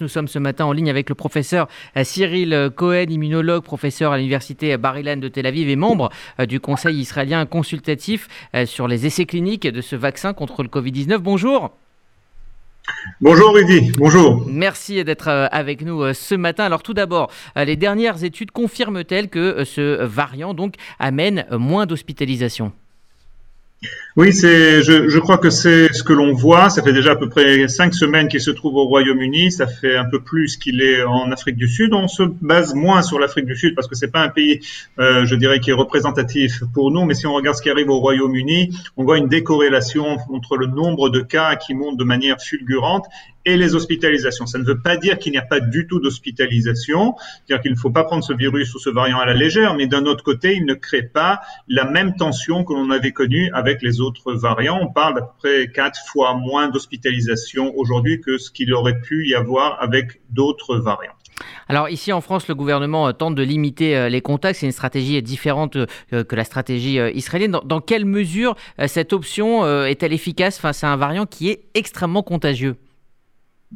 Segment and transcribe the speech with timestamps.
[0.00, 4.16] Nous sommes ce matin en ligne avec le professeur euh, Cyril Cohen, immunologue, professeur à
[4.16, 8.26] l'université Bar-Ilan de Tel Aviv et membre euh, du Conseil israélien consultatif
[8.56, 11.18] euh, sur les essais cliniques de ce vaccin contre le Covid-19.
[11.18, 11.70] Bonjour.
[13.20, 14.44] Bonjour Rudy, bonjour.
[14.48, 16.64] Merci d'être avec nous ce matin.
[16.64, 22.72] Alors tout d'abord, les dernières études confirment-elles que ce variant donc amène moins d'hospitalisation
[24.16, 26.70] oui, c'est, je, je, crois que c'est ce que l'on voit.
[26.70, 29.50] Ça fait déjà à peu près cinq semaines qu'il se trouve au Royaume-Uni.
[29.50, 31.92] Ça fait un peu plus qu'il est en Afrique du Sud.
[31.94, 34.60] On se base moins sur l'Afrique du Sud parce que c'est pas un pays,
[35.00, 37.04] euh, je dirais, qui est représentatif pour nous.
[37.04, 40.68] Mais si on regarde ce qui arrive au Royaume-Uni, on voit une décorrélation entre le
[40.68, 43.06] nombre de cas qui monte de manière fulgurante
[43.44, 44.46] et les hospitalisations.
[44.46, 47.76] Ça ne veut pas dire qu'il n'y a pas du tout d'hospitalisation, c'est-à-dire qu'il ne
[47.76, 50.54] faut pas prendre ce virus ou ce variant à la légère, mais d'un autre côté,
[50.54, 54.78] il ne crée pas la même tension que l'on avait connue avec les autres variants.
[54.80, 59.28] On parle d'à peu près quatre fois moins d'hospitalisation aujourd'hui que ce qu'il aurait pu
[59.28, 61.14] y avoir avec d'autres variants.
[61.68, 64.60] Alors ici en France, le gouvernement euh, tente de limiter euh, les contacts.
[64.60, 67.58] C'est une stratégie différente euh, que la stratégie israélienne.
[67.64, 68.56] Dans, quelle mesure
[68.86, 72.76] cette option est-elle efficace face à un variant qui est extrêmement contagieux?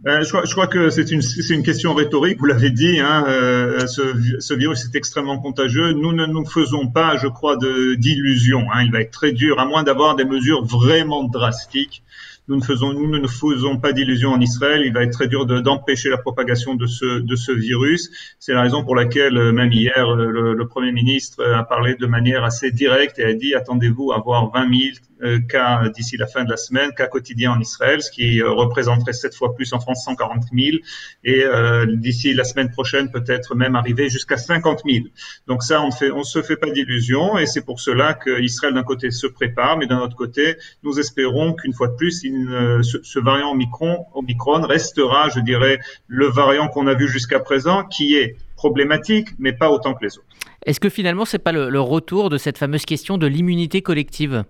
[0.07, 4.55] Euh, je, crois, que c'est une, question rhétorique, vous l'avez dit, hein, euh, ce, ce,
[4.55, 5.93] virus est extrêmement contagieux.
[5.93, 8.67] Nous ne nous faisons pas, je crois, d'illusions.
[8.73, 8.83] Hein.
[8.85, 12.03] Il va être très dur, à moins d'avoir des mesures vraiment drastiques.
[12.49, 14.83] Nous ne faisons, nous ne faisons pas d'illusions en Israël.
[14.85, 18.11] Il va être très dur d'empêcher la propagation de ce, de ce virus.
[18.39, 21.95] C'est la raison pour laquelle, euh, même hier, euh, le, le, Premier ministre a parlé
[21.95, 24.81] de manière assez directe et a dit attendez-vous à avoir 20 000
[25.23, 29.13] euh, cas d'ici la fin de la semaine, cas quotidiens en Israël, ce qui représenterait
[29.13, 30.77] sept fois plus en France, 140 000,
[31.25, 35.07] et euh, d'ici la semaine prochaine peut-être même arriver jusqu'à 50 000.
[35.49, 38.85] Donc ça, on ne on se fait pas d'illusions, et c'est pour cela qu'Israël d'un
[38.85, 42.38] côté se prépare, mais d'un autre côté, nous espérons qu'une fois de plus, il
[42.83, 48.17] ce, variant Omicron, Omicron restera, je dirais, le variant qu'on a vu jusqu'à présent, qui
[48.17, 50.27] est problématique, mais pas autant que les autres.
[50.67, 54.45] Est-ce que finalement, c'est pas le, retour de cette fameuse question de l'immunité collective?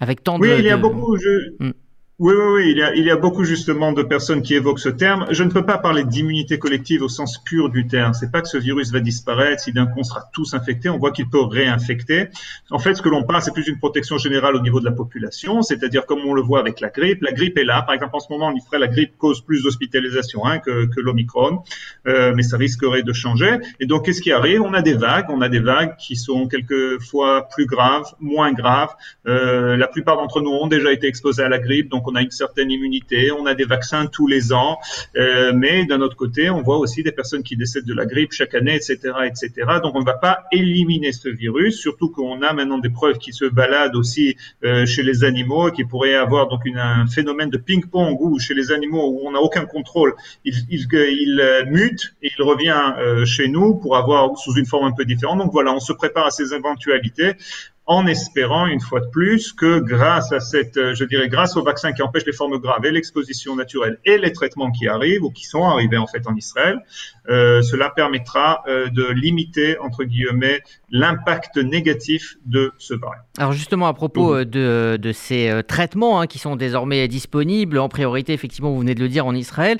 [0.00, 1.16] Avec tant oui, de, il y a beaucoup.
[1.16, 1.54] Je...
[1.58, 1.72] Hmm.
[2.18, 4.78] Oui, oui, oui, il y, a, il y a beaucoup justement de personnes qui évoquent
[4.78, 5.26] ce terme.
[5.28, 8.14] Je ne peux pas parler d'immunité collective au sens pur du terme.
[8.14, 10.88] C'est pas que ce virus va disparaître si d'un coup on sera tous infectés.
[10.88, 12.28] On voit qu'il peut réinfecter.
[12.70, 14.92] En fait, ce que l'on parle, c'est plus une protection générale au niveau de la
[14.92, 17.20] population, c'est-à-dire comme on le voit avec la grippe.
[17.20, 17.82] La grippe est là.
[17.82, 20.86] Par exemple, en ce moment, on y ferait la grippe cause plus d'hospitalisation hein, que,
[20.86, 21.64] que l'omicron,
[22.06, 23.58] euh, mais ça risquerait de changer.
[23.78, 24.62] Et donc, qu'est-ce qui arrive?
[24.62, 25.26] On a des vagues.
[25.28, 28.94] On a des vagues qui sont quelquefois plus graves, moins graves.
[29.26, 32.22] Euh, la plupart d'entre nous ont déjà été exposés à la grippe, donc on a
[32.22, 34.78] une certaine immunité, on a des vaccins tous les ans,
[35.16, 38.32] euh, mais d'un autre côté, on voit aussi des personnes qui décèdent de la grippe
[38.32, 39.50] chaque année, etc., etc.
[39.82, 43.32] Donc on ne va pas éliminer ce virus, surtout qu'on a maintenant des preuves qui
[43.32, 48.16] se baladent aussi euh, chez les animaux, qui pourraient avoir donc un phénomène de ping-pong
[48.20, 50.14] où chez les animaux où on n'a aucun contrôle,
[50.44, 52.66] il, il, il, euh, mute et il revient
[53.24, 55.38] chez nous pour avoir sous une forme un peu différente.
[55.38, 57.34] Donc voilà, on se prépare à ces éventualités
[57.86, 61.62] en espérant une fois de plus que grâce à cette, euh, je dirais, grâce au
[61.62, 65.30] vaccin qui empêche les formes graves et l'exposition naturelle et les traitements qui arrivent ou
[65.30, 66.80] qui sont arrivés en fait en Israël,
[67.28, 73.22] euh, cela permettra euh, de limiter entre guillemets l'impact négatif de ce variant.
[73.38, 78.32] Alors justement à propos de, de, ces traitements hein, qui sont désormais disponibles en priorité,
[78.32, 79.78] effectivement, vous venez de le dire en Israël,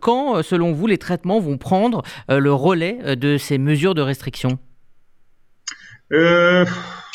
[0.00, 4.58] quand, selon vous, les traitements vont prendre le relais de ces mesures de restriction?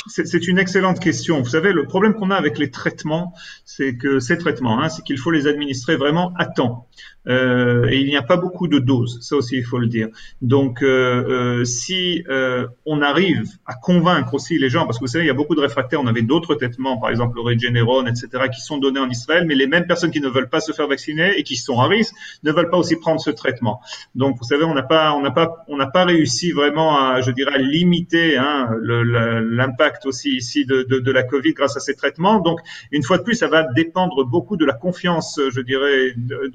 [0.07, 1.41] C'est une excellente question.
[1.41, 3.33] Vous savez, le problème qu'on a avec les traitements,
[3.65, 6.87] c'est que ces traitements, hein, c'est qu'il faut les administrer vraiment à temps.
[7.27, 10.07] Euh, et il n'y a pas beaucoup de doses, ça aussi il faut le dire.
[10.41, 15.11] Donc, euh, euh, si euh, on arrive à convaincre aussi les gens, parce que vous
[15.11, 18.05] savez, il y a beaucoup de réfractaires, on avait d'autres traitements, par exemple le Regeneron,
[18.05, 20.71] etc., qui sont donnés en Israël, mais les mêmes personnes qui ne veulent pas se
[20.71, 23.81] faire vacciner et qui sont à risque ne veulent pas aussi prendre ce traitement.
[24.15, 27.21] Donc, vous savez, on n'a pas, on n'a pas, on n'a pas réussi vraiment à,
[27.21, 31.79] je dirais, à limiter hein, l'impact aussi ici de, de, de, la Covid grâce à
[31.79, 32.39] ces traitements.
[32.39, 32.59] Donc,
[32.91, 36.51] une fois de plus, ça va dépendre beaucoup de la confiance, je dirais, de,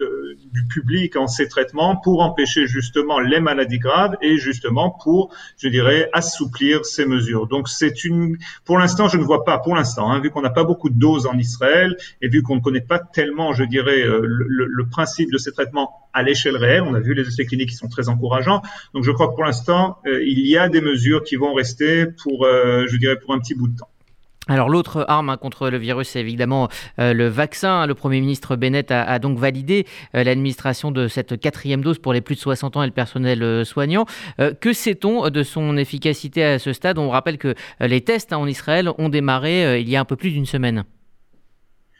[0.54, 5.68] du public en ces traitements pour empêcher justement les maladies graves et justement pour, je
[5.68, 7.48] dirais, assouplir ces mesures.
[7.48, 10.51] Donc c'est une, pour l'instant, je ne vois pas, pour l'instant, hein, vu qu'on n'a
[10.51, 14.03] pas beaucoup de doses en Israël et vu qu'on ne connaît pas tellement, je dirais,
[14.03, 17.45] euh, le, le, principe de ces traitements à l'échelle réelle, on a vu les essais
[17.47, 18.62] cliniques qui sont très encourageants.
[18.95, 22.07] Donc je crois que pour l'instant, euh, il y a des mesures qui vont rester
[22.07, 23.89] pour, euh, je dirais, pour un petit bout de temps.
[24.47, 26.69] Alors l'autre arme hein, contre le virus, c'est évidemment
[26.99, 27.87] euh, le vaccin.
[27.87, 32.21] Le Premier ministre Bennett a, donc validé euh, l'administration de cette quatrième dose pour les
[32.21, 34.05] plus de 60 ans et le personnel euh, soignant.
[34.61, 36.99] que sait-on de son efficacité à ce stade?
[36.99, 40.17] On rappelle que les tests hein, en Israël ont démarré il y a un peu
[40.17, 40.85] plus d'une semaine.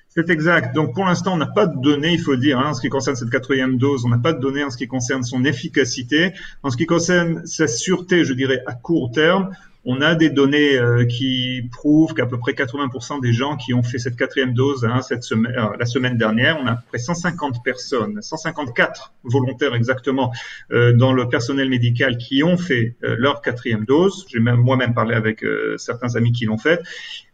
[0.09, 0.75] C'est exact.
[0.75, 2.89] Donc pour l'instant, on n'a pas de données, il faut dire, hein, en ce qui
[2.89, 6.33] concerne cette quatrième dose, on n'a pas de données en ce qui concerne son efficacité.
[6.63, 9.51] En ce qui concerne sa sûreté, je dirais, à court terme,
[9.87, 13.83] on a des données euh, qui prouvent qu'à peu près 80% des gens qui ont
[13.83, 16.83] fait cette quatrième dose hein, cette semaine, euh, la semaine dernière, on a à peu
[16.89, 20.33] près 150 personnes, 154 volontaires exactement
[20.73, 24.27] euh, dans le personnel médical qui ont fait leur quatrième dose.
[24.29, 25.45] J'ai même moi-même parlé avec
[25.77, 26.81] certains amis qui l'ont fait.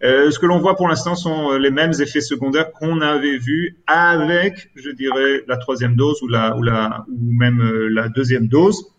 [0.03, 4.71] ce que l'on voit pour l'instant sont les mêmes effets secondaires qu'on avait vus avec,
[4.75, 8.93] je dirais, la troisième dose ou la ou la ou même la deuxième dose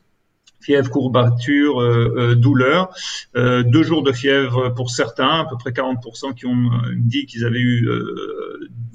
[0.61, 2.89] fièvre, courbature, euh, euh, douleur,
[3.35, 7.45] euh, deux jours de fièvre pour certains, à peu près 40% qui ont dit qu'ils
[7.45, 7.89] avaient eu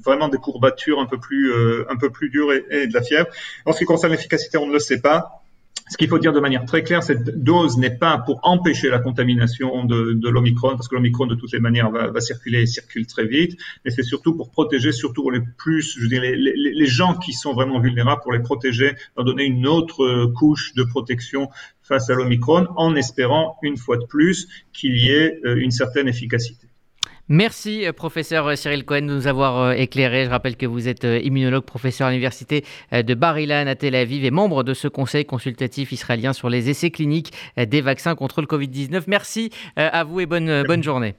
[0.03, 1.53] vraiment des courbatures un peu plus
[1.89, 1.95] un
[2.29, 3.27] dures et, de la fièvre.
[3.65, 5.43] En ce qui concerne l'efficacité, on ne le sait pas.
[5.89, 8.99] Ce qu'il faut dire de manière très claire, cette dose n'est pas pour empêcher la
[8.99, 13.07] contamination de, de l'Omicron, parce que l'Omicron, de toutes les manières, va, circuler et circule
[13.07, 17.33] très vite, mais c'est surtout pour protéger, surtout les plus, je dirais, les, gens qui
[17.33, 21.49] sont vraiment vulnérables, pour les protéger, leur donner une autre couche de protection
[21.83, 26.07] face à l'Omicron, en espérant, une fois de plus, qu'il y ait euh, une certaine
[26.07, 26.66] efficacité.
[27.29, 30.23] Merci, euh, professeur euh, Cyril Cohen, de nous avoir euh, éclairé.
[30.23, 34.31] Je rappelle que vous êtes immunologue, professeur à l'université de Bar-Ilan à Tel Aviv et
[34.31, 39.03] membre de ce conseil consultatif israélien sur les essais cliniques des vaccins contre le Covid-19.
[39.07, 41.15] Merci à vous et bonne, bonne journée.